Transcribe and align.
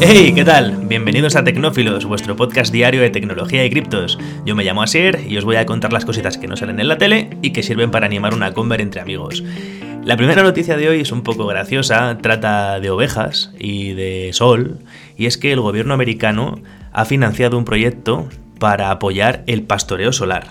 Hey, 0.00 0.32
¿qué 0.34 0.44
tal? 0.44 0.76
Bienvenidos 0.86 1.36
a 1.36 1.44
Tecnófilos, 1.44 2.04
vuestro 2.04 2.36
podcast 2.36 2.72
diario 2.72 3.00
de 3.00 3.10
tecnología 3.10 3.64
y 3.64 3.70
criptos. 3.70 4.18
Yo 4.44 4.54
me 4.54 4.64
llamo 4.64 4.82
Asier 4.82 5.20
y 5.28 5.36
os 5.36 5.44
voy 5.44 5.56
a 5.56 5.66
contar 5.66 5.92
las 5.92 6.04
cositas 6.04 6.38
que 6.38 6.46
no 6.46 6.56
salen 6.56 6.80
en 6.80 6.88
la 6.88 6.98
tele 6.98 7.30
y 7.42 7.52
que 7.52 7.62
sirven 7.62 7.90
para 7.90 8.06
animar 8.06 8.34
una 8.34 8.54
conver 8.54 8.80
entre 8.80 9.00
amigos. 9.00 9.44
La 10.04 10.16
primera 10.16 10.42
noticia 10.42 10.76
de 10.76 10.88
hoy 10.88 11.00
es 11.00 11.12
un 11.12 11.22
poco 11.22 11.46
graciosa, 11.46 12.18
trata 12.18 12.80
de 12.80 12.90
ovejas 12.90 13.52
y 13.58 13.92
de 13.92 14.30
sol, 14.32 14.78
y 15.16 15.26
es 15.26 15.38
que 15.38 15.52
el 15.52 15.60
gobierno 15.60 15.94
americano 15.94 16.60
ha 16.92 17.04
financiado 17.04 17.58
un 17.58 17.64
proyecto 17.64 18.28
para 18.58 18.90
apoyar 18.90 19.44
el 19.46 19.62
pastoreo 19.62 20.12
solar. 20.12 20.48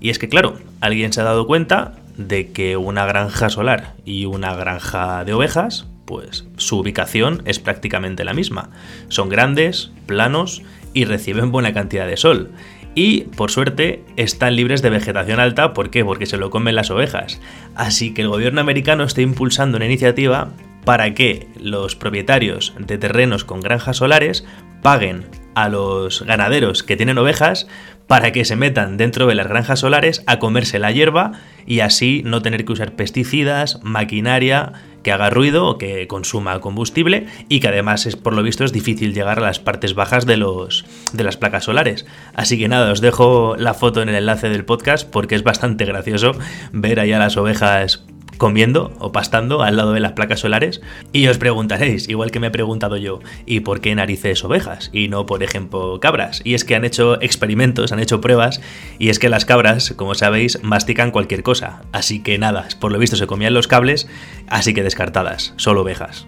Y 0.00 0.10
es 0.10 0.18
que, 0.18 0.28
claro, 0.28 0.56
alguien 0.80 1.12
se 1.12 1.20
ha 1.20 1.24
dado 1.24 1.46
cuenta 1.46 1.92
de 2.16 2.52
que 2.52 2.76
una 2.76 3.06
granja 3.06 3.50
solar 3.50 3.94
y 4.04 4.26
una 4.26 4.54
granja 4.54 5.24
de 5.24 5.34
ovejas, 5.34 5.86
pues 6.10 6.44
su 6.56 6.80
ubicación 6.80 7.40
es 7.44 7.60
prácticamente 7.60 8.24
la 8.24 8.34
misma. 8.34 8.70
Son 9.06 9.28
grandes, 9.28 9.92
planos 10.06 10.60
y 10.92 11.04
reciben 11.04 11.52
buena 11.52 11.72
cantidad 11.72 12.08
de 12.08 12.16
sol. 12.16 12.50
Y, 12.96 13.20
por 13.36 13.52
suerte, 13.52 14.02
están 14.16 14.56
libres 14.56 14.82
de 14.82 14.90
vegetación 14.90 15.38
alta. 15.38 15.72
¿Por 15.72 15.90
qué? 15.90 16.04
Porque 16.04 16.26
se 16.26 16.36
lo 16.36 16.50
comen 16.50 16.74
las 16.74 16.90
ovejas. 16.90 17.40
Así 17.76 18.12
que 18.12 18.22
el 18.22 18.28
gobierno 18.28 18.60
americano 18.60 19.04
está 19.04 19.22
impulsando 19.22 19.76
una 19.76 19.86
iniciativa 19.86 20.48
para 20.84 21.14
que 21.14 21.46
los 21.60 21.94
propietarios 21.94 22.74
de 22.76 22.98
terrenos 22.98 23.44
con 23.44 23.60
granjas 23.60 23.98
solares 23.98 24.44
paguen 24.82 25.26
a 25.54 25.68
los 25.68 26.22
ganaderos 26.22 26.82
que 26.82 26.96
tienen 26.96 27.18
ovejas 27.18 27.68
para 28.10 28.32
que 28.32 28.44
se 28.44 28.56
metan 28.56 28.96
dentro 28.96 29.28
de 29.28 29.36
las 29.36 29.46
granjas 29.46 29.78
solares 29.78 30.24
a 30.26 30.40
comerse 30.40 30.80
la 30.80 30.90
hierba 30.90 31.30
y 31.64 31.78
así 31.78 32.22
no 32.24 32.42
tener 32.42 32.64
que 32.64 32.72
usar 32.72 32.96
pesticidas, 32.96 33.78
maquinaria 33.84 34.72
que 35.04 35.12
haga 35.12 35.30
ruido 35.30 35.68
o 35.68 35.78
que 35.78 36.08
consuma 36.08 36.58
combustible 36.58 37.28
y 37.48 37.60
que 37.60 37.68
además 37.68 38.06
es 38.06 38.16
por 38.16 38.34
lo 38.34 38.42
visto 38.42 38.64
es 38.64 38.72
difícil 38.72 39.14
llegar 39.14 39.38
a 39.38 39.42
las 39.42 39.60
partes 39.60 39.94
bajas 39.94 40.26
de 40.26 40.38
los 40.38 40.84
de 41.12 41.22
las 41.22 41.36
placas 41.36 41.62
solares. 41.62 42.04
Así 42.34 42.58
que 42.58 42.66
nada, 42.66 42.90
os 42.90 43.00
dejo 43.00 43.54
la 43.56 43.74
foto 43.74 44.02
en 44.02 44.08
el 44.08 44.16
enlace 44.16 44.48
del 44.48 44.64
podcast 44.64 45.08
porque 45.08 45.36
es 45.36 45.44
bastante 45.44 45.84
gracioso 45.84 46.32
ver 46.72 46.98
allá 46.98 47.20
las 47.20 47.36
ovejas 47.36 48.04
comiendo 48.40 48.94
o 48.98 49.12
pastando 49.12 49.62
al 49.62 49.76
lado 49.76 49.92
de 49.92 50.00
las 50.00 50.12
placas 50.12 50.40
solares. 50.40 50.80
Y 51.12 51.28
os 51.28 51.36
preguntaréis, 51.36 52.08
igual 52.08 52.30
que 52.30 52.40
me 52.40 52.46
he 52.46 52.50
preguntado 52.50 52.96
yo, 52.96 53.20
¿y 53.44 53.60
por 53.60 53.82
qué 53.82 53.94
narices 53.94 54.42
ovejas? 54.42 54.88
Y 54.94 55.08
no, 55.08 55.26
por 55.26 55.42
ejemplo, 55.42 56.00
cabras. 56.00 56.40
Y 56.42 56.54
es 56.54 56.64
que 56.64 56.74
han 56.74 56.86
hecho 56.86 57.20
experimentos, 57.20 57.92
han 57.92 58.00
hecho 58.00 58.22
pruebas, 58.22 58.62
y 58.98 59.10
es 59.10 59.18
que 59.18 59.28
las 59.28 59.44
cabras, 59.44 59.92
como 59.94 60.14
sabéis, 60.14 60.58
mastican 60.62 61.10
cualquier 61.10 61.42
cosa. 61.42 61.82
Así 61.92 62.22
que 62.22 62.38
nada, 62.38 62.66
por 62.80 62.92
lo 62.92 62.98
visto 62.98 63.16
se 63.16 63.26
comían 63.26 63.52
los 63.52 63.68
cables, 63.68 64.08
así 64.48 64.72
que 64.72 64.82
descartadas, 64.82 65.52
solo 65.56 65.82
ovejas. 65.82 66.26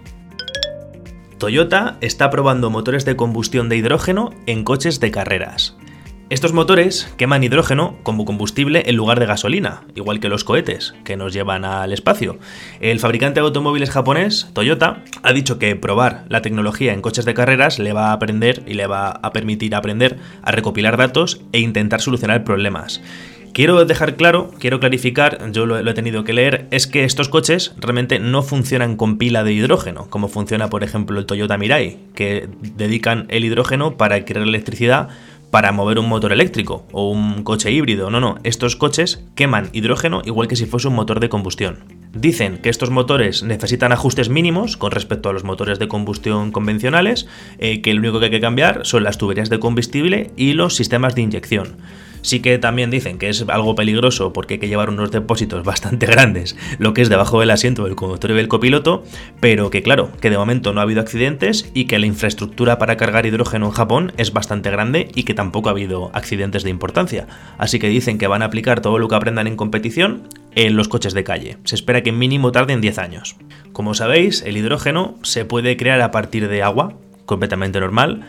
Toyota 1.39 1.97
está 1.99 2.29
probando 2.29 2.69
motores 2.69 3.05
de 3.05 3.15
combustión 3.15 3.69
de 3.69 3.77
hidrógeno 3.77 4.29
en 4.45 4.63
coches 4.63 4.99
de 4.99 5.09
carreras. 5.09 5.75
Estos 6.33 6.51
motores 6.51 7.13
queman 7.15 7.43
hidrógeno 7.43 7.95
como 8.01 8.25
combustible 8.25 8.81
en 8.87 8.95
lugar 8.95 9.19
de 9.19 9.27
gasolina, 9.27 9.83
igual 9.93 10.19
que 10.19 10.29
los 10.29 10.43
cohetes 10.43 10.95
que 11.03 11.15
nos 11.15 11.31
llevan 11.31 11.63
al 11.63 11.93
espacio. 11.93 12.39
El 12.79 12.99
fabricante 12.99 13.39
de 13.39 13.45
automóviles 13.45 13.91
japonés, 13.91 14.49
Toyota, 14.53 15.03
ha 15.21 15.31
dicho 15.31 15.59
que 15.59 15.75
probar 15.75 16.25
la 16.29 16.41
tecnología 16.41 16.91
en 16.91 17.03
coches 17.03 17.25
de 17.25 17.35
carreras 17.35 17.77
le 17.77 17.93
va 17.93 18.07
a 18.07 18.13
aprender 18.13 18.63
y 18.65 18.73
le 18.73 18.87
va 18.87 19.09
a 19.09 19.31
permitir 19.31 19.75
aprender 19.75 20.17
a 20.41 20.51
recopilar 20.51 20.97
datos 20.97 21.39
e 21.51 21.59
intentar 21.59 22.01
solucionar 22.01 22.43
problemas. 22.43 22.99
Quiero 23.53 23.85
dejar 23.85 24.15
claro, 24.15 24.49
quiero 24.57 24.79
clarificar, 24.79 25.51
yo 25.51 25.67
lo, 25.67 25.77
he 25.77 25.93
tenido 25.93 26.23
que 26.23 26.33
leer, 26.33 26.65
es 26.71 26.87
que 26.87 27.03
estos 27.03 27.29
coches 27.29 27.75
realmente 27.77 28.17
no 28.17 28.41
funcionan 28.41 28.95
con 28.95 29.19
pila 29.19 29.43
de 29.43 29.53
hidrógeno, 29.53 30.07
como 30.09 30.27
funciona 30.27 30.71
por 30.71 30.83
ejemplo 30.83 31.19
el 31.19 31.27
Toyota 31.27 31.59
Mirai, 31.59 31.99
que 32.15 32.49
dedican 32.75 33.27
el 33.29 33.45
hidrógeno 33.45 33.95
para 33.95 34.25
crear 34.25 34.47
electricidad 34.47 35.09
para 35.53 35.71
mover 35.71 35.99
un 35.99 36.09
motor 36.09 36.31
eléctrico 36.31 36.87
o 36.91 37.11
un 37.11 37.43
coche 37.43 37.71
híbrido. 37.71 38.09
No, 38.09 38.19
no, 38.19 38.39
estos 38.43 38.75
coches 38.75 39.23
queman 39.35 39.69
hidrógeno 39.71 40.23
igual 40.25 40.47
que 40.47 40.55
si 40.55 40.65
fuese 40.65 40.87
un 40.87 40.95
motor 40.95 41.19
de 41.19 41.29
combustión. 41.29 41.83
Dicen 42.11 42.57
que 42.57 42.69
estos 42.69 42.89
motores 42.89 43.43
necesitan 43.43 43.91
ajustes 43.91 44.29
mínimos 44.29 44.77
con 44.77 44.89
respecto 44.89 45.29
a 45.29 45.33
los 45.33 45.43
motores 45.43 45.77
de 45.77 45.87
combustión 45.87 46.51
convencionales, 46.51 47.27
eh, 47.59 47.83
que 47.83 47.93
lo 47.93 47.99
único 47.99 48.17
que 48.17 48.25
hay 48.25 48.31
que 48.31 48.41
cambiar 48.41 48.83
son 48.83 49.03
las 49.03 49.19
tuberías 49.19 49.51
de 49.51 49.59
combustible 49.59 50.31
y 50.35 50.53
los 50.53 50.75
sistemas 50.75 51.13
de 51.13 51.21
inyección. 51.21 51.77
Sí 52.23 52.39
que 52.39 52.57
también 52.57 52.89
dicen 52.89 53.19
que 53.19 53.29
es 53.29 53.45
algo 53.49 53.75
peligroso 53.75 54.33
porque 54.33 54.55
hay 54.55 54.59
que 54.59 54.69
llevar 54.69 54.89
unos 54.89 55.11
depósitos 55.11 55.63
bastante 55.63 56.05
grandes, 56.07 56.55
lo 56.79 56.93
que 56.93 57.01
es 57.01 57.09
debajo 57.09 57.39
del 57.39 57.51
asiento 57.51 57.83
del 57.83 57.95
conductor 57.95 58.31
y 58.31 58.35
del 58.35 58.47
copiloto, 58.47 59.03
pero 59.39 59.69
que 59.69 59.83
claro, 59.83 60.09
que 60.21 60.29
de 60.29 60.37
momento 60.37 60.73
no 60.73 60.79
ha 60.79 60.83
habido 60.83 61.01
accidentes 61.01 61.69
y 61.73 61.85
que 61.85 61.99
la 61.99 62.07
infraestructura 62.07 62.77
para 62.77 62.97
cargar 62.97 63.25
hidrógeno 63.25 63.67
en 63.67 63.71
Japón 63.73 64.13
es 64.17 64.31
bastante 64.33 64.71
grande 64.71 65.09
y 65.13 65.23
que 65.23 65.33
tampoco 65.33 65.67
ha 65.67 65.73
habido 65.73 66.11
accidentes 66.13 66.63
de 66.63 66.69
importancia. 66.69 67.27
Así 67.57 67.77
que 67.77 67.89
dicen 67.89 68.17
que 68.17 68.27
van 68.27 68.41
a 68.41 68.45
aplicar 68.45 68.79
todo 68.79 68.97
lo 68.99 69.09
que 69.09 69.15
aprendan 69.15 69.47
en 69.47 69.57
competición 69.57 70.29
en 70.55 70.77
los 70.77 70.87
coches 70.87 71.13
de 71.13 71.25
calle. 71.25 71.57
Se 71.65 71.75
espera 71.75 72.03
que 72.03 72.13
mínimo 72.13 72.53
tarden 72.53 72.79
10 72.79 72.99
años. 72.99 73.35
Como 73.73 73.95
sabéis, 73.95 74.43
el 74.43 74.55
hidrógeno 74.55 75.15
se 75.23 75.43
puede 75.43 75.75
crear 75.75 75.99
a 76.01 76.11
partir 76.11 76.47
de 76.47 76.63
agua, 76.63 76.93
completamente 77.25 77.79
normal, 77.79 78.25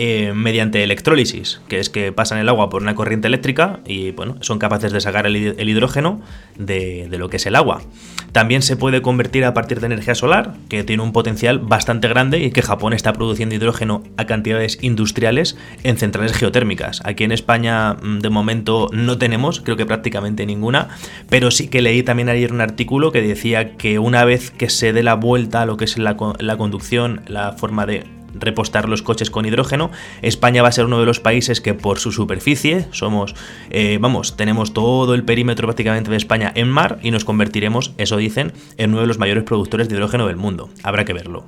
eh, 0.00 0.32
mediante 0.32 0.84
electrólisis, 0.84 1.60
que 1.66 1.80
es 1.80 1.90
que 1.90 2.12
pasan 2.12 2.38
el 2.38 2.48
agua 2.48 2.70
por 2.70 2.82
una 2.82 2.94
corriente 2.94 3.26
eléctrica 3.26 3.80
y 3.84 4.12
bueno, 4.12 4.36
son 4.42 4.60
capaces 4.60 4.92
de 4.92 5.00
sacar 5.00 5.26
el, 5.26 5.34
hidrógeno 5.36 6.20
de, 6.56 7.08
lo 7.18 7.28
que 7.28 7.38
es 7.38 7.46
el 7.46 7.56
agua. 7.56 7.82
También 8.30 8.62
se 8.62 8.76
puede 8.76 9.02
convertir 9.02 9.44
a 9.44 9.54
partir 9.54 9.80
de 9.80 9.86
energía 9.86 10.14
solar, 10.14 10.54
que 10.68 10.84
tiene 10.84 11.02
un 11.02 11.10
potencial 11.10 11.58
bastante 11.58 12.06
grande 12.06 12.38
y 12.38 12.52
que 12.52 12.62
Japón 12.62 12.92
está 12.92 13.12
produciendo 13.12 13.56
hidrógeno 13.56 14.04
a 14.16 14.26
cantidades 14.26 14.78
industriales 14.82 15.56
en 15.82 15.96
centrales 15.96 16.32
geotérmicas. 16.32 17.00
Aquí 17.04 17.24
en 17.24 17.32
España 17.32 17.94
mm, 17.94 18.20
de 18.20 18.30
momento 18.30 18.90
no 18.92 19.18
tenemos, 19.18 19.60
creo 19.62 19.76
que 19.76 19.84
prácticamente 19.84 20.46
ninguna, 20.46 20.90
pero 21.28 21.50
sí 21.50 21.66
que 21.66 21.82
leí 21.82 22.04
también 22.04 22.28
ayer 22.28 22.52
un 22.52 22.60
artículo 22.60 23.10
que 23.10 23.20
decía 23.20 23.76
que 23.76 23.98
una 23.98 24.24
vez 24.24 24.52
que 24.52 24.70
se 24.70 24.92
dé 24.92 25.02
la 25.02 25.14
vuelta 25.14 25.62
a 25.62 25.66
lo 25.66 25.76
que 25.76 25.86
es 25.86 25.98
la 25.98 26.16
conducción, 26.16 27.22
la 27.26 27.54
forma 27.54 27.84
de 27.84 28.17
repostar 28.40 28.88
los 28.88 29.02
coches 29.02 29.30
con 29.30 29.46
hidrógeno. 29.46 29.90
España 30.22 30.62
va 30.62 30.68
a 30.68 30.72
ser 30.72 30.86
uno 30.86 31.00
de 31.00 31.06
los 31.06 31.20
países 31.20 31.60
que 31.60 31.74
por 31.74 31.98
su 31.98 32.12
superficie 32.12 32.86
somos, 32.92 33.34
eh, 33.70 33.98
vamos, 34.00 34.36
tenemos 34.36 34.72
todo 34.72 35.14
el 35.14 35.24
perímetro 35.24 35.66
prácticamente 35.66 36.10
de 36.10 36.16
España 36.16 36.52
en 36.54 36.68
mar 36.68 36.98
y 37.02 37.10
nos 37.10 37.24
convertiremos, 37.24 37.92
eso 37.98 38.16
dicen, 38.16 38.52
en 38.76 38.90
uno 38.90 39.02
de 39.02 39.06
los 39.06 39.18
mayores 39.18 39.44
productores 39.44 39.88
de 39.88 39.96
hidrógeno 39.96 40.26
del 40.26 40.36
mundo. 40.36 40.70
Habrá 40.82 41.04
que 41.04 41.12
verlo. 41.12 41.44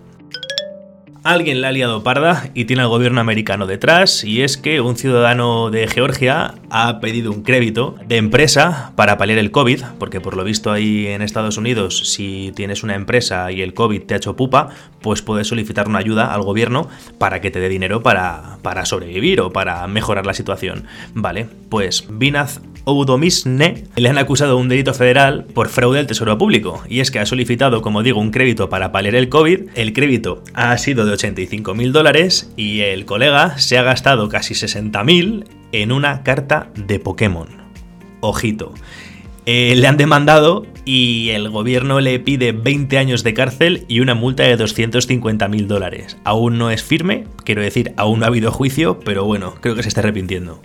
Alguien 1.23 1.61
la 1.61 1.69
ha 1.69 1.73
liado 1.73 2.03
parda 2.03 2.49
y 2.55 2.65
tiene 2.65 2.81
al 2.81 2.89
gobierno 2.89 3.21
americano 3.21 3.67
detrás, 3.67 4.25
y 4.25 4.41
es 4.41 4.57
que 4.57 4.81
un 4.81 4.97
ciudadano 4.97 5.71
de 5.71 5.87
Georgia 5.87 6.55
ha 6.71 6.99
pedido 7.01 7.31
un 7.31 7.43
crédito 7.43 7.95
de 8.07 8.17
empresa 8.17 8.93
para 8.97 9.19
paliar 9.19 9.39
el 9.39 9.51
COVID, 9.51 9.83
porque 9.99 10.23
por 10.23 10.35
lo 10.35 10.45
visto 10.45 10.73
ahí 10.73 11.09
en 11.09 11.21
Estados 11.21 11.59
Unidos, 11.59 12.11
si 12.15 12.53
tienes 12.57 12.83
una 12.83 12.95
empresa 12.95 13.53
y 13.53 13.61
el 13.61 13.75
COVID 13.75 14.01
te 14.05 14.15
ha 14.15 14.17
hecho 14.17 14.35
pupa, 14.35 14.71
pues 15.03 15.21
puedes 15.21 15.47
solicitar 15.47 15.89
una 15.89 15.99
ayuda 15.99 16.33
al 16.33 16.41
gobierno 16.41 16.89
para 17.19 17.43
que 17.43 17.51
te 17.51 17.61
dé 17.61 17.69
dinero 17.69 18.03
para, 18.03 18.57
para 18.63 18.87
sobrevivir 18.87 19.43
o 19.43 19.53
para 19.53 19.87
mejorar 19.89 20.25
la 20.25 20.33
situación. 20.33 20.87
Vale, 21.13 21.47
pues 21.69 22.07
Binaz 22.09 22.63
Oudomisne 22.91 23.85
le 23.97 24.09
han 24.09 24.19
acusado 24.19 24.57
de 24.57 24.61
un 24.61 24.69
delito 24.69 24.95
federal 24.95 25.45
por 25.45 25.69
fraude 25.69 25.99
al 25.99 26.07
Tesoro 26.07 26.37
Público, 26.39 26.83
y 26.89 27.01
es 27.01 27.11
que 27.11 27.19
ha 27.19 27.27
solicitado, 27.27 27.83
como 27.83 28.03
digo, 28.03 28.21
un 28.21 28.31
crédito 28.31 28.69
para 28.69 28.93
paliar 28.93 29.15
el 29.15 29.29
COVID, 29.29 29.69
el 29.75 29.93
crédito 29.93 30.43
ha 30.55 30.77
sido 30.79 31.07
de 31.07 31.13
85 31.13 31.75
mil 31.75 31.93
dólares 31.93 32.53
y 32.57 32.81
el 32.81 33.05
colega 33.05 33.59
se 33.59 33.79
ha 33.79 33.83
gastado 33.83 34.29
casi 34.29 34.55
60 34.55 35.03
mil 35.05 35.45
en 35.73 35.93
una 35.93 36.23
carta 36.23 36.71
de 36.75 36.99
Pokémon. 36.99 37.49
Ojito. 38.21 38.75
Eh, 39.47 39.75
le 39.77 39.87
han 39.87 39.97
demandado 39.97 40.67
y 40.85 41.31
el 41.31 41.49
gobierno 41.49 42.01
le 42.01 42.19
pide 42.21 42.53
20 42.53 42.99
años 42.99 43.23
de 43.23 43.35
cárcel 43.35 43.85
y 43.89 44.01
una 44.01 44.15
multa 44.15 44.43
de 44.43 44.57
250 44.57 45.49
mil 45.49 45.67
dólares. 45.67 46.19
Aún 46.25 46.59
no 46.59 46.71
es 46.71 46.83
firme, 46.83 47.25
quiero 47.45 47.63
decir, 47.63 47.93
aún 47.97 48.21
no 48.21 48.27
ha 48.27 48.29
habido 48.29 48.53
juicio, 48.53 49.01
pero 49.01 49.25
bueno, 49.25 49.55
creo 49.61 49.75
que 49.75 49.83
se 49.83 49.89
está 49.89 50.01
arrepintiendo. 50.01 50.61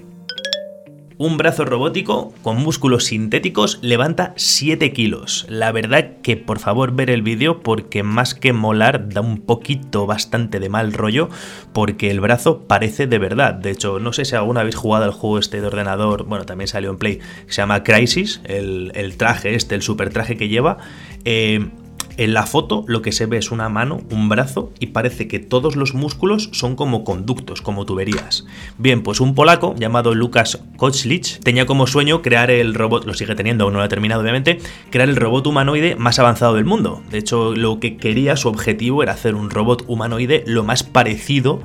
Un 1.17 1.37
brazo 1.37 1.63
robótico 1.63 2.33
con 2.41 2.57
músculos 2.57 3.05
sintéticos 3.05 3.79
levanta 3.81 4.33
7 4.35 4.91
kilos. 4.91 5.45
La 5.47 5.71
verdad 5.71 6.17
que 6.21 6.35
por 6.35 6.59
favor 6.59 6.91
ver 6.93 7.09
el 7.09 7.21
vídeo 7.21 7.61
porque 7.61 8.03
más 8.03 8.35
que 8.35 8.51
molar 8.51 9.07
da 9.07 9.21
un 9.21 9.37
poquito 9.37 10.07
bastante 10.07 10.59
de 10.59 10.67
mal 10.67 10.91
rollo 10.91 11.29
porque 11.71 12.11
el 12.11 12.19
brazo 12.19 12.63
parece 12.67 13.07
de 13.07 13.17
verdad. 13.17 13.53
De 13.53 13.71
hecho, 13.71 13.97
no 13.99 14.11
sé 14.11 14.25
si 14.25 14.35
alguna 14.35 14.63
vez 14.63 14.75
jugado 14.75 15.05
al 15.05 15.11
juego 15.11 15.39
este 15.39 15.61
de 15.61 15.67
ordenador, 15.67 16.25
bueno, 16.25 16.45
también 16.45 16.67
salió 16.67 16.89
en 16.89 16.97
Play, 16.97 17.19
se 17.47 17.61
llama 17.61 17.83
Crisis, 17.83 18.41
el, 18.43 19.15
traje 19.15 19.55
este, 19.55 19.75
el 19.75 19.83
super 19.83 20.09
traje 20.09 20.35
que 20.35 20.49
lleva. 20.49 20.79
Eh, 21.23 21.69
En 22.17 22.33
la 22.33 22.45
foto 22.45 22.85
lo 22.87 23.01
que 23.01 23.11
se 23.11 23.25
ve 23.25 23.37
es 23.37 23.51
una 23.51 23.67
mano, 23.67 24.01
un 24.09 24.29
brazo 24.29 24.71
y 24.79 24.87
parece 24.87 25.27
que 25.27 25.39
todos 25.39 25.75
los 25.75 25.93
músculos 25.93 26.49
son 26.53 26.77
como 26.77 27.03
conductos, 27.03 27.61
como 27.61 27.85
tuberías. 27.85 28.45
Bien, 28.77 29.03
pues 29.03 29.19
un 29.19 29.35
polaco 29.35 29.75
llamado 29.77 30.15
Lukas 30.15 30.59
Kochlich 30.77 31.39
tenía 31.41 31.65
como 31.65 31.87
sueño 31.87 32.21
crear 32.21 32.51
el 32.51 32.73
robot, 32.73 33.05
lo 33.05 33.13
sigue 33.13 33.35
teniendo, 33.35 33.65
aún 33.65 33.73
no 33.73 33.79
lo 33.79 33.85
ha 33.85 33.89
terminado 33.89 34.21
obviamente, 34.21 34.59
crear 34.91 35.09
el 35.09 35.17
robot 35.17 35.47
humanoide 35.47 35.95
más 35.97 36.17
avanzado 36.17 36.53
del 36.53 36.63
mundo. 36.63 37.03
De 37.11 37.17
hecho, 37.17 37.53
lo 37.53 37.81
que 37.81 37.97
quería, 37.97 38.37
su 38.37 38.47
objetivo 38.47 39.03
era 39.03 39.11
hacer 39.11 39.35
un 39.35 39.49
robot 39.49 39.83
humanoide 39.87 40.43
lo 40.47 40.63
más 40.63 40.83
parecido 40.83 41.61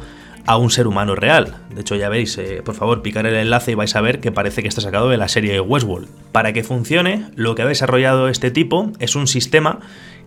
a 0.47 0.57
un 0.57 0.71
ser 0.71 0.89
humano 0.89 1.15
real. 1.15 1.59
De 1.73 1.83
hecho, 1.83 1.95
ya 1.95 2.09
veis, 2.09 2.37
eh, 2.39 2.63
por 2.65 2.75
favor, 2.75 3.03
picar 3.03 3.27
el 3.27 3.37
enlace 3.37 3.73
y 3.73 3.75
vais 3.75 3.95
a 3.95 4.01
ver 4.01 4.19
que 4.19 4.33
parece 4.33 4.63
que 4.63 4.69
está 4.69 4.81
sacado 4.81 5.09
de 5.09 5.17
la 5.17 5.29
serie 5.29 5.61
Westworld. 5.61 6.09
Para 6.33 6.53
que 6.53 6.65
funcione, 6.65 7.27
lo 7.37 7.55
que 7.55 7.63
ha 7.63 7.67
desarrollado 7.67 8.29
este 8.29 8.51
tipo 8.51 8.91
es 8.99 9.15
un 9.15 9.29
sistema 9.29 9.79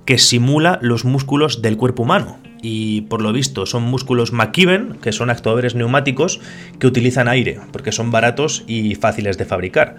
que 0.05 0.17
simula 0.17 0.79
los 0.81 1.05
músculos 1.05 1.61
del 1.61 1.77
cuerpo 1.77 2.03
humano. 2.03 2.39
Y 2.61 3.01
por 3.01 3.21
lo 3.21 3.33
visto 3.33 3.65
son 3.65 3.83
músculos 3.83 4.31
McKibben, 4.31 4.97
que 5.01 5.11
son 5.11 5.29
actuadores 5.29 5.75
neumáticos 5.75 6.39
que 6.79 6.87
utilizan 6.87 7.27
aire, 7.27 7.59
porque 7.71 7.91
son 7.91 8.09
baratos 8.09 8.63
y 8.67 8.95
fáciles 8.95 9.37
de 9.37 9.45
fabricar. 9.45 9.97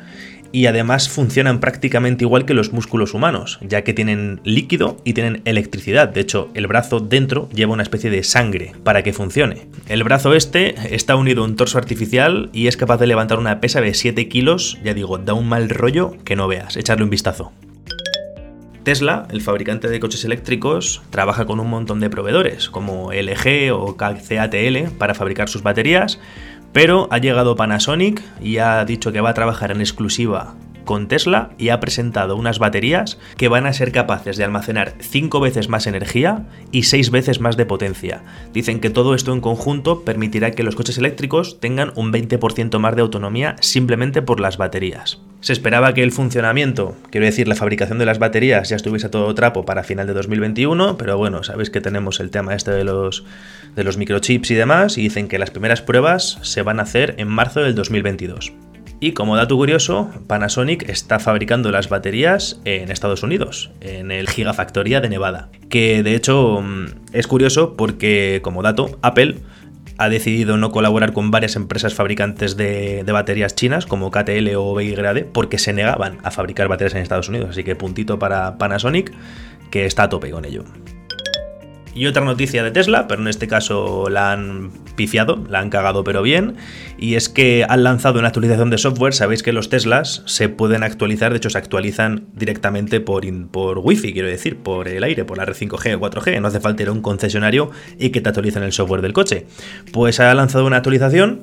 Y 0.50 0.66
además 0.66 1.08
funcionan 1.08 1.58
prácticamente 1.58 2.24
igual 2.24 2.46
que 2.46 2.54
los 2.54 2.72
músculos 2.72 3.12
humanos, 3.12 3.58
ya 3.60 3.82
que 3.82 3.92
tienen 3.92 4.40
líquido 4.44 4.96
y 5.04 5.12
tienen 5.12 5.42
electricidad. 5.44 6.08
De 6.08 6.20
hecho, 6.20 6.48
el 6.54 6.68
brazo 6.68 7.00
dentro 7.00 7.48
lleva 7.52 7.72
una 7.72 7.82
especie 7.82 8.08
de 8.08 8.22
sangre 8.22 8.72
para 8.82 9.02
que 9.02 9.12
funcione. 9.12 9.66
El 9.88 10.04
brazo 10.04 10.32
este 10.32 10.94
está 10.94 11.16
unido 11.16 11.42
a 11.42 11.46
un 11.46 11.56
torso 11.56 11.76
artificial 11.76 12.50
y 12.52 12.68
es 12.68 12.76
capaz 12.76 12.98
de 12.98 13.08
levantar 13.08 13.38
una 13.40 13.60
pesa 13.60 13.80
de 13.80 13.92
7 13.92 14.28
kilos. 14.28 14.78
Ya 14.82 14.94
digo, 14.94 15.18
da 15.18 15.34
un 15.34 15.48
mal 15.48 15.68
rollo 15.68 16.16
que 16.24 16.36
no 16.36 16.48
veas. 16.48 16.76
Echarle 16.76 17.04
un 17.04 17.10
vistazo. 17.10 17.52
Tesla, 18.84 19.26
el 19.31 19.40
fabricante 19.40 19.88
de 19.88 19.98
coches 19.98 20.25
eléctricos, 20.25 21.02
trabaja 21.10 21.46
con 21.46 21.58
un 21.58 21.69
montón 21.69 22.00
de 22.00 22.10
proveedores, 22.10 22.69
como 22.69 23.12
LG 23.12 23.72
o 23.72 23.96
CATL, 23.96 24.90
para 24.98 25.14
fabricar 25.14 25.48
sus 25.48 25.62
baterías, 25.62 26.20
pero 26.72 27.08
ha 27.10 27.19
llegado 27.19 27.56
Panasonic 27.56 28.22
y 28.40 28.58
ha 28.58 28.84
dicho 28.84 29.10
que 29.12 29.20
va 29.20 29.31
a 29.31 29.34
trabajar 29.34 29.70
en 29.70 29.81
exclusiva 29.81 30.54
con 30.84 31.08
Tesla 31.08 31.50
y 31.58 31.70
ha 31.70 31.81
presentado 31.81 32.36
unas 32.36 32.58
baterías 32.58 33.19
que 33.36 33.48
van 33.48 33.66
a 33.66 33.72
ser 33.72 33.92
capaces 33.92 34.36
de 34.36 34.44
almacenar 34.44 34.94
5 35.00 35.40
veces 35.40 35.69
más 35.69 35.86
energía 35.86 36.46
y 36.72 36.84
6 36.84 37.10
veces 37.10 37.40
más 37.40 37.56
de 37.56 37.66
potencia. 37.66 38.22
Dicen 38.52 38.81
que 38.81 38.90
todo 38.90 39.14
esto 39.14 39.32
en 39.32 39.40
conjunto 39.40 40.02
permitirá 40.02 40.52
que 40.52 40.62
los 40.62 40.75
coches 40.75 40.98
eléctricos 40.98 41.60
tengan 41.60 41.92
un 41.96 42.12
20% 42.12 42.78
más 42.78 42.96
de 42.96 43.02
autonomía 43.02 43.56
simplemente 43.60 44.22
por 44.22 44.40
las 44.40 44.56
baterías. 44.56 45.20
Se 45.44 45.52
esperaba 45.52 45.92
que 45.92 46.02
el 46.02 46.10
funcionamiento, 46.10 46.96
quiero 47.10 47.26
decir, 47.26 47.48
la 47.48 47.54
fabricación 47.54 47.98
de 47.98 48.06
las 48.06 48.19
baterías 48.19 48.70
ya 48.70 48.76
estuviese 48.76 49.08
a 49.08 49.10
todo 49.10 49.34
trapo 49.34 49.66
para 49.66 49.84
final 49.84 50.06
de 50.06 50.14
2021, 50.14 50.96
pero 50.96 51.19
bueno, 51.19 51.42
sabéis 51.42 51.69
que 51.69 51.82
tenemos 51.82 52.19
el 52.20 52.30
tema 52.30 52.54
este 52.54 52.70
de 52.70 52.84
los, 52.84 53.25
de 53.76 53.84
los 53.84 53.98
microchips 53.98 54.50
y 54.52 54.54
demás, 54.54 54.96
y 54.96 55.02
dicen 55.02 55.28
que 55.28 55.38
las 55.38 55.50
primeras 55.50 55.82
pruebas 55.82 56.38
se 56.40 56.62
van 56.62 56.80
a 56.80 56.84
hacer 56.84 57.14
en 57.19 57.28
marzo 57.28 57.60
del 57.60 57.75
2022. 57.75 58.54
Y 59.04 59.12
como 59.12 59.36
dato 59.36 59.54
curioso, 59.54 60.10
Panasonic 60.26 60.88
está 60.88 61.18
fabricando 61.18 61.70
las 61.70 61.90
baterías 61.90 62.58
en 62.64 62.90
Estados 62.90 63.22
Unidos, 63.22 63.70
en 63.82 64.10
el 64.10 64.30
Gigafactoría 64.30 65.02
de 65.02 65.10
Nevada. 65.10 65.50
Que 65.68 66.02
de 66.02 66.14
hecho 66.14 66.62
mm, 66.62 66.86
es 67.12 67.26
curioso 67.26 67.74
porque, 67.76 68.40
como 68.42 68.62
dato, 68.62 68.98
Apple 69.02 69.40
ha 69.98 70.08
decidido 70.08 70.56
no 70.56 70.70
colaborar 70.70 71.12
con 71.12 71.30
varias 71.30 71.54
empresas 71.54 71.92
fabricantes 71.92 72.56
de, 72.56 73.04
baterías 73.06 73.54
chinas 73.54 73.84
como 73.84 74.10
KTL 74.10 74.54
o 74.56 74.72
BYD 74.72 75.26
porque 75.34 75.58
se 75.58 75.74
negaban 75.74 76.16
a 76.22 76.30
fabricar 76.30 76.68
baterías 76.68 76.94
en 76.94 77.02
Estados 77.02 77.28
Unidos. 77.28 77.50
Así 77.50 77.62
que 77.62 77.76
puntito 77.76 78.18
para 78.18 78.56
Panasonic 78.56 79.12
que 79.70 79.84
está 79.84 80.04
a 80.04 80.08
tope 80.08 80.30
con 80.30 80.46
ello. 80.46 80.64
Y 81.94 82.06
otra 82.06 82.25
noticia 82.25 82.64
de 82.64 82.73
Tesla, 82.73 83.06
pero 83.06 83.23
en 83.23 83.29
este 83.29 83.46
caso 83.46 84.08
la 84.11 84.32
han 84.32 84.73
pifiado, 84.96 85.44
la 85.49 85.61
han 85.61 85.70
cagado 85.70 86.02
pero 86.02 86.23
bien, 86.23 86.56
y 86.99 87.14
es 87.14 87.29
que 87.29 87.64
han 87.69 87.85
lanzado 87.85 88.19
una 88.19 88.29
actualización 88.29 88.70
de 88.70 88.79
software, 88.79 89.14
sabéis 89.14 89.43
que 89.43 89.52
los 89.52 89.69
Teslas 89.69 90.23
se 90.26 90.49
pueden 90.49 90.82
actualizar, 90.82 91.31
de 91.31 91.38
hecho 91.38 91.50
se 91.50 91.58
actualizan 91.58 92.26
directamente 92.35 93.00
por, 93.00 93.25
por 93.49 93.79
Wi-Fi, 93.79 94.12
quiero 94.12 94.29
decir, 94.29 94.56
por 94.56 94.88
el 94.88 95.05
aire, 95.05 95.25
por 95.25 95.38
la 95.38 95.44
red 95.44 95.55
5G 95.55 95.94
o 95.96 96.00
4G, 96.00 96.41
no 96.41 96.49
hace 96.49 96.61
falta 96.61 96.82
ir 96.82 96.88
a 96.88 96.93
un 96.93 97.00
concesionario 97.00 97.70
y 97.99 98.11
que 98.11 98.20
te 98.20 98.29
actualicen 98.29 98.64
el 98.64 98.73
software 98.73 99.02
del 99.02 99.12
coche. 99.12 99.47
Pues 99.93 100.19
ha 100.19 100.35
lanzado 100.35 100.67
una 100.67 100.79
actualización 100.79 101.43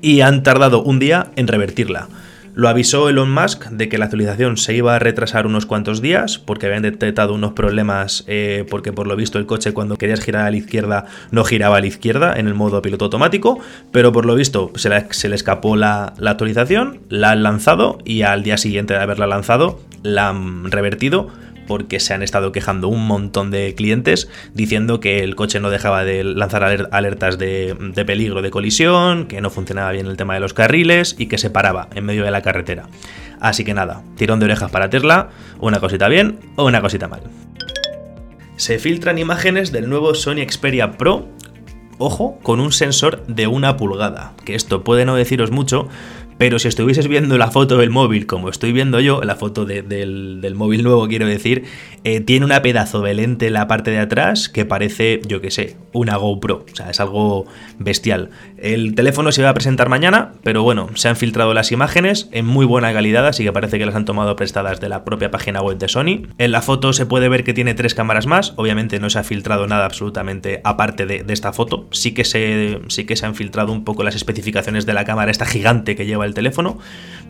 y 0.00 0.22
han 0.22 0.42
tardado 0.42 0.82
un 0.82 0.98
día 0.98 1.32
en 1.36 1.48
revertirla. 1.48 2.08
Lo 2.56 2.70
avisó 2.70 3.10
Elon 3.10 3.30
Musk 3.30 3.66
de 3.66 3.90
que 3.90 3.98
la 3.98 4.06
actualización 4.06 4.56
se 4.56 4.74
iba 4.74 4.96
a 4.96 4.98
retrasar 4.98 5.46
unos 5.46 5.66
cuantos 5.66 6.00
días 6.00 6.38
porque 6.38 6.64
habían 6.64 6.80
detectado 6.80 7.34
unos 7.34 7.52
problemas 7.52 8.24
eh, 8.28 8.64
porque 8.70 8.94
por 8.94 9.06
lo 9.06 9.14
visto 9.14 9.38
el 9.38 9.44
coche 9.44 9.74
cuando 9.74 9.98
querías 9.98 10.22
girar 10.22 10.46
a 10.46 10.50
la 10.50 10.56
izquierda 10.56 11.04
no 11.30 11.44
giraba 11.44 11.76
a 11.76 11.80
la 11.80 11.86
izquierda 11.86 12.32
en 12.34 12.46
el 12.46 12.54
modo 12.54 12.80
piloto 12.80 13.04
automático, 13.04 13.58
pero 13.92 14.10
por 14.10 14.24
lo 14.24 14.34
visto 14.34 14.72
se, 14.74 14.88
le 14.88 15.34
escapó 15.34 15.76
la, 15.76 16.14
la 16.16 16.30
actualización, 16.30 17.02
la 17.10 17.32
han 17.32 17.42
lanzado 17.42 17.98
y 18.06 18.22
al 18.22 18.42
día 18.42 18.56
siguiente 18.56 18.94
de 18.94 19.00
haberla 19.00 19.26
lanzado 19.26 19.78
la 20.02 20.30
han 20.30 20.70
revertido 20.70 21.28
porque 21.66 22.00
se 22.00 22.14
han 22.14 22.22
estado 22.22 22.52
quejando 22.52 22.88
un 22.88 23.06
montón 23.06 23.50
de 23.50 23.74
clientes 23.74 24.28
diciendo 24.54 25.00
que 25.00 25.20
el 25.20 25.36
coche 25.36 25.60
no 25.60 25.70
dejaba 25.70 26.04
de 26.04 26.24
lanzar 26.24 26.88
alertas 26.90 27.38
de, 27.38 27.76
peligro 28.06 28.42
de 28.42 28.50
colisión, 28.50 29.26
que 29.26 29.40
no 29.40 29.50
funcionaba 29.50 29.92
bien 29.92 30.06
el 30.06 30.16
tema 30.16 30.34
de 30.34 30.40
los 30.40 30.54
carriles 30.54 31.16
y 31.18 31.26
que 31.26 31.38
se 31.38 31.50
paraba 31.50 31.88
en 31.94 32.04
medio 32.04 32.24
de 32.24 32.30
la 32.30 32.42
carretera. 32.42 32.88
Así 33.40 33.64
que 33.64 33.74
nada, 33.74 34.02
tirón 34.16 34.38
de 34.38 34.46
orejas 34.46 34.70
para 34.70 34.90
Tesla, 34.90 35.30
una 35.60 35.80
cosita 35.80 36.08
bien 36.08 36.38
o 36.56 36.64
una 36.66 36.80
cosita 36.80 37.08
mal. 37.08 37.22
Se 38.56 38.78
filtran 38.78 39.18
imágenes 39.18 39.72
del 39.72 39.90
nuevo 39.90 40.14
Sony 40.14 40.46
Xperia 40.48 40.92
Pro 40.92 41.28
ojo, 41.98 42.38
con 42.42 42.60
un 42.60 42.72
sensor 42.72 43.24
de 43.26 43.46
una 43.46 43.76
pulgada. 43.76 44.34
Que 44.44 44.54
esto 44.54 44.84
puede 44.84 45.04
no 45.04 45.16
deciros 45.16 45.50
mucho, 45.50 45.88
pero 46.38 46.58
si 46.58 46.68
estuvieses 46.68 47.08
viendo 47.08 47.38
la 47.38 47.50
foto 47.50 47.78
del 47.78 47.90
móvil, 47.90 48.26
como 48.26 48.48
estoy 48.48 48.72
viendo 48.72 49.00
yo, 49.00 49.22
la 49.22 49.36
foto 49.36 49.64
del, 49.64 50.52
móvil 50.54 50.82
nuevo, 50.82 51.08
quiero 51.08 51.26
decir, 51.26 51.64
eh, 52.04 52.20
tiene 52.20 52.44
una 52.44 52.62
pedazo 52.62 53.00
de 53.00 53.14
lente 53.14 53.46
en 53.46 53.54
la 53.54 53.66
parte 53.66 53.90
de 53.90 53.98
atrás 53.98 54.48
que 54.48 54.64
parece, 54.64 55.20
yo 55.26 55.40
qué 55.40 55.50
sé, 55.50 55.76
una 55.92 56.16
GoPro. 56.16 56.66
O 56.70 56.76
sea, 56.76 56.90
es 56.90 57.00
algo 57.00 57.46
bestial. 57.78 58.30
El 58.58 58.94
teléfono 58.94 59.32
se 59.32 59.42
va 59.42 59.50
a 59.50 59.54
presentar 59.54 59.88
mañana, 59.88 60.32
pero 60.42 60.62
bueno, 60.62 60.88
se 60.94 61.08
han 61.08 61.16
filtrado 61.16 61.54
las 61.54 61.72
imágenes 61.72 62.28
en 62.32 62.44
muy 62.44 62.66
buena 62.66 62.92
calidad, 62.92 63.26
así 63.26 63.44
que 63.44 63.52
parece 63.52 63.78
que 63.78 63.86
las 63.86 63.94
han 63.94 64.04
tomado 64.04 64.36
prestadas 64.36 64.80
de 64.80 64.88
la 64.88 65.04
propia 65.04 65.30
página 65.30 65.62
web 65.62 65.78
de 65.78 65.88
Sony. 65.88 66.26
En 66.38 66.52
la 66.52 66.60
foto 66.60 66.92
se 66.92 67.06
puede 67.06 67.28
ver 67.28 67.44
que 67.44 67.54
tiene 67.54 67.74
tres 67.74 67.94
cámaras 67.94 68.26
más. 68.26 68.52
Obviamente 68.56 69.00
no 69.00 69.08
se 69.08 69.18
ha 69.18 69.24
filtrado 69.24 69.66
nada 69.66 69.86
absolutamente 69.86 70.60
aparte 70.64 71.06
de, 71.06 71.22
de 71.22 71.32
esta 71.32 71.52
foto. 71.52 71.88
Sí 71.92 72.12
que, 72.12 72.24
se, 72.24 72.80
sí 72.88 73.04
que 73.04 73.16
se 73.16 73.24
han 73.24 73.34
filtrado 73.34 73.72
un 73.72 73.84
poco 73.84 74.02
las 74.02 74.14
especificaciones 74.14 74.84
de 74.84 74.92
la 74.92 75.04
cámara, 75.04 75.30
esta 75.30 75.46
gigante 75.46 75.96
que 75.96 76.04
lleva 76.04 76.25
el 76.26 76.34
teléfono, 76.34 76.78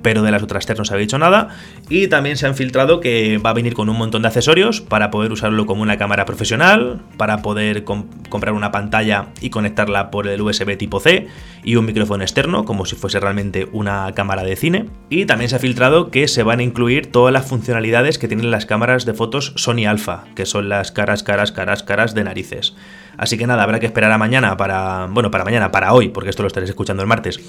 pero 0.03 0.23
de 0.23 0.31
las 0.31 0.43
otras 0.43 0.67
tres 0.67 0.79
no 0.79 0.85
se 0.85 0.95
ha 0.95 0.97
dicho 0.97 1.19
nada. 1.19 1.49
Y 1.89 2.09
también 2.09 2.37
se 2.37 2.47
han 2.47 2.55
filtrado 2.55 3.01
que 3.01 3.39
va 3.39 3.51
a 3.51 3.55
venir 3.55 3.75
con 3.75 3.89
un 3.89 3.97
montón 3.97 4.23
de 4.23 4.29
accesorios 4.29 4.81
para 4.81 5.11
poder 5.11 5.33
usarlo 5.33 5.67
como 5.67 5.83
una 5.83 5.99
cámara 5.99 6.25
profesional, 6.25 7.01
para 7.17 7.43
poder 7.43 7.85
comprar 7.85 8.55
una 8.55 8.73
pantalla 8.73 9.29
y 9.41 9.51
conectarla 9.51 10.11
por 10.11 10.29
el 10.29 10.41
USB 10.41 10.77
tipo 10.77 11.01
C 11.01 11.29
y 11.65 11.77
un 11.77 11.87
micrófono 11.87 12.23
externo, 12.23 12.65
como 12.65 12.87
si 12.87 12.95
fuese 12.95 13.19
realmente 13.19 13.69
una 13.73 14.13
cámara 14.15 14.45
de 14.45 14.57
cine. 14.57 14.87
Y 15.11 15.27
también 15.27 15.51
se 15.51 15.57
ha 15.57 15.61
filtrado 15.61 16.11
que 16.11 16.29
se 16.29 16.43
van 16.43 16.61
a 16.61 16.63
incluir 16.63 17.11
todas 17.11 17.33
las 17.33 17.47
funcionalidades 17.47 18.19
que 18.19 18.29
tienen 18.29 18.51
las 18.51 18.67
cámaras 18.67 19.07
de 19.07 19.15
fotos 19.15 19.55
Sony 19.57 19.87
Alpha, 19.89 20.25
que 20.35 20.47
son 20.47 20.69
las 20.69 20.93
caras, 20.93 21.23
caras, 21.23 21.53
caras, 21.53 21.83
caras 21.83 22.15
de 22.15 22.25
narices. 22.25 22.77
Así 23.19 23.39
que 23.39 23.47
nada, 23.47 23.63
habrá 23.63 23.81
que 23.81 23.87
esperar 23.87 24.13
a 24.13 24.19
mañana 24.19 24.57
para. 24.57 25.07
Bueno, 25.11 25.31
para 25.31 25.45
mañana, 25.45 25.73
para 25.73 25.93
hoy, 25.93 26.09
porque 26.09 26.31
esto 26.31 26.43
lo 26.43 26.47
estaréis 26.49 26.71
escuchando 26.71 27.03
el 27.03 27.09
martes 27.09 27.41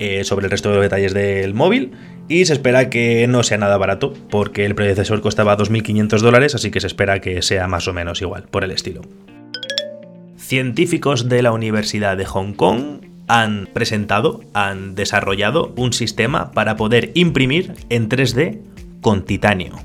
eh, 0.00 0.24
sobre 0.24 0.46
el 0.46 0.50
resto 0.50 0.70
de 0.70 0.76
los 0.76 0.82
detalles 0.82 1.14
del 1.14 1.54
móvil 1.54 1.92
y 2.26 2.46
se 2.46 2.54
espera 2.54 2.88
que 2.88 3.26
no 3.28 3.42
sea 3.42 3.58
nada 3.58 3.76
barato 3.76 4.14
porque 4.30 4.64
el 4.64 4.74
predecesor 4.74 5.20
costaba 5.20 5.58
2.500 5.58 6.20
dólares, 6.20 6.54
así 6.54 6.70
que 6.70 6.80
se 6.80 6.86
espera 6.86 7.20
que 7.20 7.42
sea 7.42 7.68
más 7.68 7.86
o 7.86 7.92
menos 7.92 8.22
igual, 8.22 8.44
por 8.50 8.64
el 8.64 8.70
estilo. 8.70 9.02
Científicos 10.38 11.28
de 11.28 11.42
la 11.42 11.52
Universidad 11.52 12.16
de 12.16 12.24
Hong 12.24 12.54
Kong 12.54 13.02
han 13.28 13.68
presentado, 13.72 14.40
han 14.54 14.94
desarrollado 14.94 15.72
un 15.76 15.92
sistema 15.92 16.50
para 16.52 16.76
poder 16.76 17.12
imprimir 17.14 17.74
en 17.90 18.08
3D 18.08 18.58
con 19.02 19.24
titanio. 19.24 19.78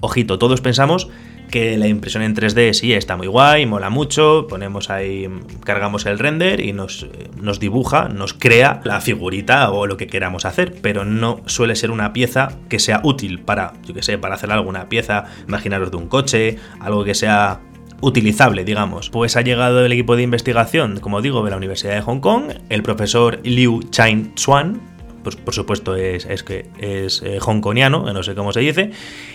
Ojito, 0.00 0.38
todos 0.38 0.60
pensamos 0.60 1.08
que 1.52 1.76
la 1.76 1.86
impresión 1.86 2.24
en 2.24 2.34
3D 2.34 2.72
sí 2.72 2.94
está 2.94 3.16
muy 3.16 3.28
guay, 3.28 3.66
mola 3.66 3.90
mucho, 3.90 4.46
ponemos 4.48 4.90
ahí, 4.90 5.28
cargamos 5.64 6.06
el 6.06 6.18
render 6.18 6.60
y 6.60 6.72
nos, 6.72 7.06
nos 7.40 7.60
dibuja, 7.60 8.08
nos 8.08 8.32
crea 8.32 8.80
la 8.84 9.00
figurita 9.00 9.70
o 9.70 9.86
lo 9.86 9.96
que 9.98 10.06
queramos 10.08 10.46
hacer, 10.46 10.74
pero 10.80 11.04
no 11.04 11.42
suele 11.46 11.76
ser 11.76 11.90
una 11.90 12.14
pieza 12.14 12.58
que 12.70 12.78
sea 12.78 13.00
útil 13.04 13.38
para, 13.40 13.74
yo 13.84 13.92
que 13.94 14.02
sé, 14.02 14.16
para 14.16 14.34
hacer 14.34 14.50
alguna 14.50 14.88
pieza, 14.88 15.26
imaginaros 15.46 15.90
de 15.90 15.98
un 15.98 16.08
coche, 16.08 16.56
algo 16.80 17.04
que 17.04 17.14
sea 17.14 17.60
utilizable, 18.00 18.64
digamos. 18.64 19.10
Pues 19.10 19.36
ha 19.36 19.42
llegado 19.42 19.84
el 19.84 19.92
equipo 19.92 20.16
de 20.16 20.22
investigación, 20.22 21.00
como 21.00 21.20
digo, 21.20 21.44
de 21.44 21.50
la 21.50 21.58
Universidad 21.58 21.94
de 21.94 22.00
Hong 22.00 22.20
Kong, 22.20 22.44
el 22.70 22.82
profesor 22.82 23.40
Liu 23.44 23.82
Chain 23.90 24.34
Chuan, 24.34 24.80
pues 25.22 25.36
por 25.36 25.54
supuesto 25.54 25.96
es, 25.96 26.26
es 26.26 26.42
que 26.42 26.66
es 26.78 27.22
eh, 27.22 27.38
hongkoniano, 27.40 28.12
no 28.12 28.22
sé 28.22 28.34
cómo 28.34 28.52
se 28.52 28.60
dice, 28.60 28.90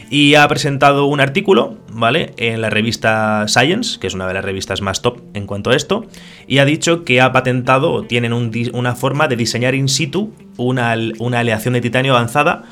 y 0.10 0.36
ha 0.36 0.48
presentado 0.48 1.06
un 1.06 1.20
artículo, 1.20 1.78
¿vale? 1.92 2.34
En 2.38 2.62
la 2.62 2.70
revista 2.70 3.48
Science, 3.48 4.00
que 4.00 4.08
es 4.08 4.14
una 4.14 4.28
de 4.28 4.34
las 4.34 4.46
revistas 4.46 4.82
más 4.82 5.02
top 5.02 5.20
en 5.34 5.48
cuanto 5.48 5.72
a 5.72 5.76
esto, 5.76 6.06
y 6.48 6.60
ha 6.60 6.66
dicho 6.66 7.04
que 7.04 7.22
ha 7.22 7.32
patentado 7.32 8.04
tienen 8.04 8.34
una 8.34 8.96
forma 8.96 9.28
de 9.28 9.36
diseñar 9.36 9.76
in 9.76 9.90
situ 9.90 10.32
una, 10.58 10.96
una 11.20 11.40
aleación 11.40 11.74
de 11.74 11.82
titanio 11.82 12.16
avanzada 12.16 12.64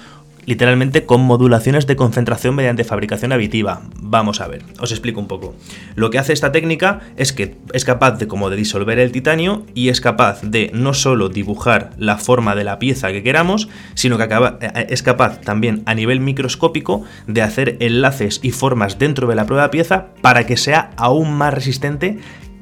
literalmente 0.46 1.06
con 1.06 1.22
modulaciones 1.22 1.88
de 1.88 1.96
concentración 1.96 2.56
mediante 2.56 2.84
fabricación 2.84 3.32
aditiva. 3.32 3.82
Vamos 4.00 4.42
a 4.42 4.48
ver, 4.48 4.64
os 4.80 4.92
explico 4.92 5.20
un 5.20 5.28
poco. 5.28 5.56
Lo 5.96 6.10
que 6.10 6.20
hace 6.20 6.34
esta 6.34 6.52
técnica 6.52 7.02
es 7.18 7.34
que 7.34 7.58
es 7.74 7.86
capaz 7.86 8.18
de 8.18 8.28
como 8.28 8.50
de 8.50 8.56
disolver 8.56 9.00
el 9.00 9.12
titanio 9.12 9.66
y 9.74 9.90
es 9.90 10.02
capaz 10.02 10.42
de 10.42 10.72
no 10.74 10.94
solo 10.94 11.30
dibujar 11.30 11.92
la 11.98 12.18
forma 12.18 12.56
de 12.56 12.64
la 12.64 12.80
pieza 12.80 13.12
que 13.12 13.24
queramos, 13.24 13.70
sino 13.94 14.18
que 14.18 14.24
eh, 14.26 14.88
es 14.90 15.04
capaz 15.04 15.42
también 15.42 15.84
a 15.86 15.94
nivel 15.94 16.20
microscópico 16.20 17.04
de 17.28 17.42
hacer 17.42 17.78
enlaces 17.80 18.40
y 18.44 18.52
formas 18.52 19.00
dentro 19.00 19.28
de 19.28 19.36
la 19.36 19.46
prueba 19.46 19.72
pieza 19.72 20.08
para 20.22 20.46
que 20.46 20.58
sea 20.58 20.92
aún 20.98 21.34
más 21.34 21.54
resistente 21.54 22.20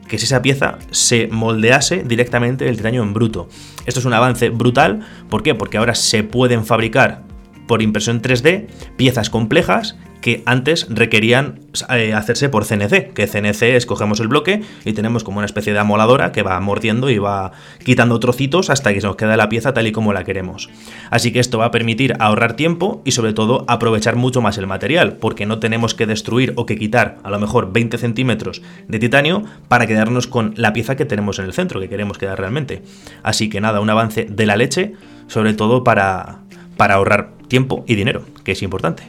que 0.07 0.17
si 0.17 0.25
esa 0.25 0.41
pieza 0.41 0.77
se 0.91 1.27
moldease 1.27 2.03
directamente 2.03 2.65
del 2.65 2.77
titanio 2.77 3.03
en 3.03 3.13
bruto. 3.13 3.47
Esto 3.85 3.99
es 3.99 4.05
un 4.05 4.13
avance 4.13 4.49
brutal, 4.49 5.01
¿por 5.29 5.43
qué? 5.43 5.55
Porque 5.55 5.77
ahora 5.77 5.95
se 5.95 6.23
pueden 6.23 6.65
fabricar 6.65 7.23
por 7.67 7.81
impresión 7.81 8.21
3D 8.21 8.67
piezas 8.97 9.29
complejas 9.29 9.95
que 10.23 10.41
antes 10.45 10.87
requerían 10.89 11.59
eh, 11.89 12.13
hacerse 12.13 12.47
por 12.47 12.65
CNC, 12.65 13.13
que 13.13 13.27
CNC 13.27 13.75
escogemos 13.75 14.21
el 14.21 14.29
bloque 14.29 14.61
y 14.85 14.93
tenemos 14.93 15.25
como 15.25 15.39
una 15.39 15.45
especie 15.45 15.73
de 15.73 15.79
amoladora 15.79 16.31
que 16.31 16.43
va 16.43 16.57
mordiendo 16.61 17.09
y 17.09 17.17
va 17.17 17.51
quitando 17.83 18.19
trocitos 18.21 18.69
hasta 18.69 18.93
que 18.93 19.01
nos 19.01 19.17
queda 19.17 19.35
la 19.35 19.49
pieza 19.49 19.73
tal 19.73 19.85
y 19.85 19.91
como 19.91 20.13
la 20.13 20.23
queremos. 20.23 20.69
Así 21.11 21.33
que 21.33 21.39
esto 21.39 21.57
va 21.57 21.65
a 21.65 21.71
permitir 21.71 22.15
ahorrar 22.19 22.53
tiempo 22.53 23.01
y 23.03 23.11
sobre 23.11 23.33
todo 23.33 23.65
aprovechar 23.67 24.15
mucho 24.15 24.41
más 24.41 24.57
el 24.57 24.65
material, 24.65 25.17
porque 25.17 25.45
no 25.45 25.59
tenemos 25.59 25.93
que 25.93 26.05
destruir 26.05 26.53
o 26.55 26.65
que 26.65 26.77
quitar 26.77 27.17
a 27.23 27.29
lo 27.29 27.37
mejor 27.37 27.73
20 27.73 27.97
centímetros 27.97 28.61
de 28.87 28.99
titanio 28.99 29.43
para 29.67 29.87
quedarnos 29.87 30.27
con 30.27 30.53
la 30.55 30.71
pieza 30.71 30.95
que 30.95 31.03
tenemos 31.03 31.37
en 31.39 31.45
el 31.45 31.53
centro, 31.53 31.81
que 31.81 31.89
queremos 31.89 32.17
quedar 32.17 32.39
realmente. 32.39 32.81
Así 33.23 33.49
que 33.49 33.59
nada, 33.59 33.81
un 33.81 33.89
avance 33.89 34.25
de 34.29 34.45
la 34.45 34.55
leche, 34.55 34.93
sobre 35.27 35.53
todo 35.53 35.83
para, 35.83 36.39
para 36.77 36.93
ahorrar 36.93 37.42
tiempo 37.53 37.85
y 37.87 37.93
dinero, 37.93 38.23
que 38.43 38.53
es 38.53 38.63
importante. 38.63 39.03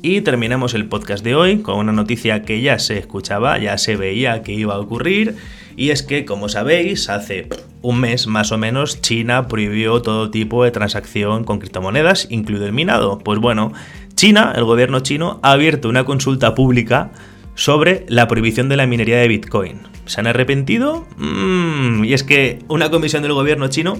Y 0.00 0.22
terminamos 0.22 0.72
el 0.72 0.86
podcast 0.86 1.22
de 1.22 1.34
hoy 1.34 1.58
con 1.58 1.76
una 1.76 1.92
noticia 1.92 2.40
que 2.40 2.62
ya 2.62 2.78
se 2.78 2.96
escuchaba, 2.96 3.58
ya 3.58 3.76
se 3.76 3.96
veía 3.96 4.42
que 4.42 4.54
iba 4.54 4.76
a 4.76 4.78
ocurrir, 4.78 5.36
y 5.76 5.90
es 5.90 6.02
que, 6.02 6.24
como 6.24 6.48
sabéis, 6.48 7.10
hace 7.10 7.50
un 7.82 8.00
mes 8.00 8.26
más 8.28 8.50
o 8.50 8.56
menos 8.56 9.02
China 9.02 9.46
prohibió 9.46 10.00
todo 10.00 10.30
tipo 10.30 10.64
de 10.64 10.70
transacción 10.70 11.44
con 11.44 11.58
criptomonedas, 11.58 12.28
incluido 12.30 12.64
el 12.64 12.72
minado. 12.72 13.18
Pues 13.18 13.40
bueno, 13.40 13.74
China, 14.14 14.54
el 14.56 14.64
gobierno 14.64 15.00
chino, 15.00 15.38
ha 15.42 15.52
abierto 15.52 15.90
una 15.90 16.04
consulta 16.04 16.54
pública 16.54 17.10
sobre 17.56 18.06
la 18.08 18.26
prohibición 18.26 18.70
de 18.70 18.78
la 18.78 18.86
minería 18.86 19.18
de 19.18 19.28
Bitcoin. 19.28 19.80
¿Se 20.06 20.18
han 20.20 20.28
arrepentido? 20.28 21.06
Mm, 21.18 22.04
y 22.04 22.14
es 22.14 22.22
que 22.22 22.60
una 22.68 22.90
comisión 22.90 23.22
del 23.22 23.34
gobierno 23.34 23.68
chino 23.68 23.98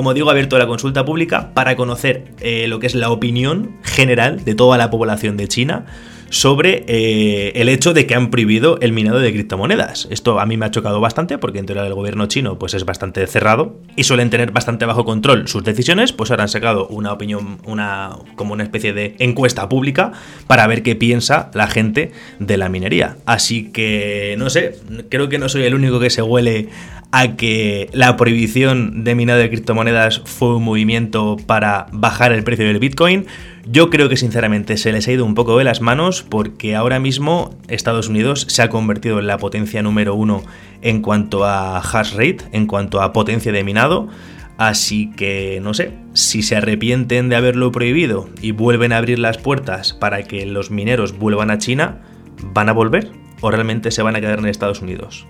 como 0.00 0.14
digo, 0.14 0.30
abierto 0.30 0.56
la 0.56 0.66
consulta 0.66 1.04
pública 1.04 1.52
para 1.52 1.76
conocer 1.76 2.32
eh, 2.40 2.66
lo 2.68 2.78
que 2.78 2.86
es 2.86 2.94
la 2.94 3.10
opinión 3.10 3.76
general 3.82 4.46
de 4.46 4.54
toda 4.54 4.78
la 4.78 4.88
población 4.88 5.36
de 5.36 5.46
China 5.46 5.84
sobre 6.30 6.84
eh, 6.86 7.52
el 7.56 7.68
hecho 7.68 7.92
de 7.92 8.06
que 8.06 8.14
han 8.14 8.30
prohibido 8.30 8.78
el 8.80 8.92
minado 8.92 9.18
de 9.18 9.32
criptomonedas. 9.32 10.08
Esto 10.10 10.40
a 10.40 10.46
mí 10.46 10.56
me 10.56 10.64
ha 10.64 10.70
chocado 10.70 11.00
bastante 11.00 11.36
porque 11.38 11.58
en 11.58 11.66
teoría 11.66 11.86
el 11.86 11.94
gobierno 11.94 12.26
chino 12.26 12.58
pues 12.58 12.72
es 12.74 12.84
bastante 12.84 13.26
cerrado 13.26 13.76
y 13.96 14.04
suelen 14.04 14.30
tener 14.30 14.52
bastante 14.52 14.86
bajo 14.86 15.04
control 15.04 15.48
sus 15.48 15.64
decisiones, 15.64 16.12
pues 16.12 16.30
ahora 16.30 16.44
han 16.44 16.48
sacado 16.48 16.86
una 16.86 17.12
opinión, 17.12 17.58
una 17.64 18.16
como 18.36 18.54
una 18.54 18.62
especie 18.62 18.92
de 18.92 19.16
encuesta 19.18 19.68
pública 19.68 20.12
para 20.46 20.66
ver 20.66 20.82
qué 20.82 20.96
piensa 20.96 21.50
la 21.52 21.66
gente 21.66 22.12
de 22.38 22.56
la 22.56 22.68
minería. 22.68 23.16
Así 23.26 23.70
que 23.72 24.36
no 24.38 24.50
sé, 24.50 24.76
creo 25.08 25.28
que 25.28 25.38
no 25.38 25.48
soy 25.48 25.64
el 25.64 25.74
único 25.74 25.98
que 25.98 26.10
se 26.10 26.22
huele 26.22 26.68
a 27.12 27.36
que 27.36 27.88
la 27.92 28.16
prohibición 28.16 29.02
de 29.02 29.14
minado 29.14 29.40
de 29.40 29.48
criptomonedas 29.48 30.22
fue 30.24 30.56
un 30.56 30.64
movimiento 30.64 31.36
para 31.46 31.86
bajar 31.92 32.32
el 32.32 32.44
precio 32.44 32.66
del 32.66 32.78
Bitcoin. 32.78 33.26
Yo 33.66 33.90
creo 33.90 34.08
que 34.08 34.16
sinceramente 34.16 34.76
se 34.76 34.92
les 34.92 35.06
ha 35.06 35.12
ido 35.12 35.24
un 35.24 35.34
poco 35.34 35.58
de 35.58 35.64
las 35.64 35.80
manos 35.80 36.22
porque 36.22 36.74
ahora 36.74 36.98
mismo 36.98 37.58
Estados 37.68 38.08
Unidos 38.08 38.46
se 38.48 38.62
ha 38.62 38.70
convertido 38.70 39.18
en 39.18 39.26
la 39.26 39.38
potencia 39.38 39.82
número 39.82 40.14
uno 40.14 40.42
en 40.82 41.02
cuanto 41.02 41.44
a 41.44 41.78
hash 41.78 42.12
rate, 42.12 42.38
en 42.52 42.66
cuanto 42.66 43.02
a 43.02 43.12
potencia 43.12 43.52
de 43.52 43.62
minado. 43.62 44.08
Así 44.56 45.10
que 45.12 45.58
no 45.62 45.72
sé, 45.74 45.92
si 46.12 46.42
se 46.42 46.56
arrepienten 46.56 47.28
de 47.28 47.36
haberlo 47.36 47.72
prohibido 47.72 48.28
y 48.42 48.52
vuelven 48.52 48.92
a 48.92 48.98
abrir 48.98 49.18
las 49.18 49.38
puertas 49.38 49.94
para 49.94 50.22
que 50.22 50.44
los 50.46 50.70
mineros 50.70 51.18
vuelvan 51.18 51.50
a 51.50 51.58
China, 51.58 52.02
¿van 52.42 52.68
a 52.68 52.72
volver? 52.72 53.10
¿O 53.40 53.50
realmente 53.50 53.90
se 53.90 54.02
van 54.02 54.16
a 54.16 54.20
quedar 54.20 54.38
en 54.38 54.46
Estados 54.46 54.82
Unidos? 54.82 55.26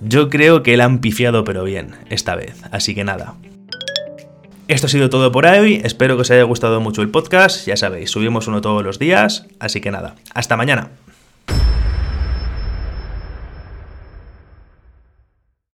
Yo 0.00 0.30
creo 0.30 0.62
que 0.62 0.76
la 0.78 0.84
han 0.84 1.00
pifiado 1.00 1.44
pero 1.44 1.64
bien 1.64 1.96
esta 2.08 2.34
vez, 2.34 2.62
así 2.70 2.94
que 2.94 3.04
nada. 3.04 3.34
Esto 4.70 4.86
ha 4.86 4.88
sido 4.88 5.10
todo 5.10 5.32
por 5.32 5.46
hoy, 5.46 5.80
espero 5.82 6.14
que 6.14 6.22
os 6.22 6.30
haya 6.30 6.44
gustado 6.44 6.80
mucho 6.80 7.02
el 7.02 7.08
podcast, 7.08 7.66
ya 7.66 7.76
sabéis, 7.76 8.12
subimos 8.12 8.46
uno 8.46 8.60
todos 8.60 8.84
los 8.84 9.00
días, 9.00 9.48
así 9.58 9.80
que 9.80 9.90
nada, 9.90 10.14
hasta 10.32 10.56
mañana. 10.56 10.90